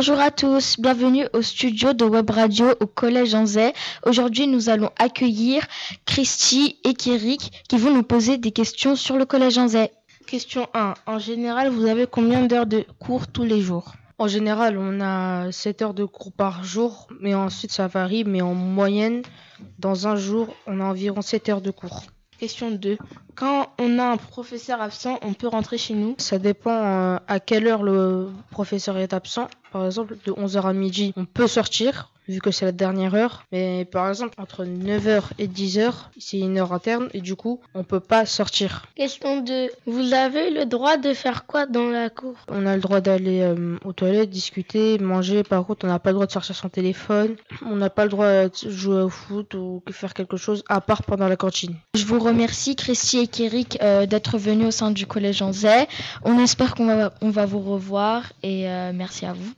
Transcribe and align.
Bonjour 0.00 0.18
à 0.18 0.30
tous, 0.30 0.80
bienvenue 0.80 1.26
au 1.34 1.42
studio 1.42 1.92
de 1.92 2.06
Web 2.06 2.30
Radio 2.30 2.68
au 2.80 2.86
Collège 2.86 3.34
Anzay. 3.34 3.74
Aujourd'hui, 4.06 4.46
nous 4.46 4.70
allons 4.70 4.88
accueillir 4.98 5.62
Christy 6.06 6.78
et 6.84 6.94
Kirik 6.94 7.64
qui 7.68 7.76
vont 7.76 7.92
nous 7.92 8.02
poser 8.02 8.38
des 8.38 8.50
questions 8.50 8.96
sur 8.96 9.18
le 9.18 9.26
Collège 9.26 9.58
Anzay. 9.58 9.90
Question 10.26 10.68
1. 10.72 10.94
En 11.04 11.18
général, 11.18 11.68
vous 11.68 11.84
avez 11.84 12.06
combien 12.06 12.46
d'heures 12.46 12.64
de 12.64 12.86
cours 12.98 13.26
tous 13.26 13.44
les 13.44 13.60
jours? 13.60 13.92
En 14.16 14.26
général, 14.26 14.78
on 14.78 15.02
a 15.02 15.52
7 15.52 15.82
heures 15.82 15.92
de 15.92 16.06
cours 16.06 16.32
par 16.32 16.64
jour, 16.64 17.06
mais 17.20 17.34
ensuite 17.34 17.72
ça 17.72 17.86
varie, 17.86 18.24
mais 18.24 18.40
en 18.40 18.54
moyenne, 18.54 19.20
dans 19.78 20.08
un 20.08 20.16
jour, 20.16 20.48
on 20.66 20.80
a 20.80 20.84
environ 20.84 21.20
7 21.20 21.50
heures 21.50 21.60
de 21.60 21.72
cours. 21.72 22.04
Question 22.38 22.70
2. 22.70 22.96
Quand 23.34 23.69
on 23.80 23.98
a 23.98 24.04
un 24.04 24.16
professeur 24.18 24.80
absent, 24.80 25.18
on 25.22 25.32
peut 25.32 25.48
rentrer 25.48 25.78
chez 25.78 25.94
nous 25.94 26.14
Ça 26.18 26.38
dépend 26.38 26.70
euh, 26.70 27.18
à 27.26 27.40
quelle 27.40 27.66
heure 27.66 27.82
le 27.82 28.28
professeur 28.50 28.98
est 28.98 29.14
absent. 29.14 29.48
Par 29.72 29.86
exemple, 29.86 30.16
de 30.24 30.32
11h 30.32 30.62
à 30.62 30.72
midi, 30.72 31.12
on 31.16 31.24
peut 31.24 31.46
sortir, 31.46 32.10
vu 32.28 32.40
que 32.40 32.50
c'est 32.50 32.64
la 32.64 32.72
dernière 32.72 33.14
heure. 33.14 33.44
Mais 33.52 33.84
par 33.84 34.08
exemple, 34.08 34.34
entre 34.38 34.64
9h 34.64 35.22
et 35.38 35.46
10h, 35.46 35.92
c'est 36.18 36.38
une 36.38 36.58
heure 36.58 36.72
interne, 36.72 37.08
et 37.14 37.20
du 37.20 37.36
coup, 37.36 37.60
on 37.74 37.84
peut 37.84 38.00
pas 38.00 38.26
sortir. 38.26 38.86
Question 38.96 39.42
2. 39.42 39.68
Vous 39.86 40.12
avez 40.12 40.50
le 40.50 40.66
droit 40.66 40.96
de 40.96 41.14
faire 41.14 41.46
quoi 41.46 41.66
dans 41.66 41.88
la 41.88 42.10
cour? 42.10 42.34
On 42.48 42.66
a 42.66 42.74
le 42.74 42.80
droit 42.80 43.00
d'aller 43.00 43.42
euh, 43.42 43.76
aux 43.84 43.92
toilettes, 43.92 44.30
discuter, 44.30 44.98
manger. 44.98 45.44
Par 45.44 45.64
contre, 45.64 45.84
on 45.84 45.88
n'a 45.88 46.00
pas 46.00 46.10
le 46.10 46.14
droit 46.14 46.26
de 46.26 46.32
sortir 46.32 46.56
son 46.56 46.68
téléphone. 46.68 47.36
On 47.64 47.76
n'a 47.76 47.90
pas 47.90 48.04
le 48.04 48.10
droit 48.10 48.48
de 48.48 48.70
jouer 48.70 49.02
au 49.02 49.08
foot 49.08 49.54
ou 49.54 49.82
faire 49.92 50.14
quelque 50.14 50.36
chose, 50.36 50.64
à 50.68 50.80
part 50.80 51.04
pendant 51.04 51.28
la 51.28 51.36
cantine. 51.36 51.76
Je 51.94 52.04
vous 52.04 52.18
remercie, 52.18 52.74
Christy 52.74 53.18
et 53.18 53.28
Euh, 53.82 54.06
d'être 54.06 54.38
venus 54.38 54.68
au 54.68 54.70
sein 54.70 54.90
du 54.90 55.06
Collège 55.06 55.42
Anzay. 55.42 55.86
On 56.24 56.38
espère 56.38 56.74
qu'on 56.74 56.86
va, 56.86 57.12
on 57.20 57.30
va 57.30 57.46
vous 57.46 57.60
revoir 57.60 58.24
et 58.42 58.68
euh, 58.68 58.92
merci 58.94 59.26
à 59.26 59.32
vous. 59.32 59.52